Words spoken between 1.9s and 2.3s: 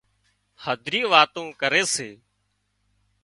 سي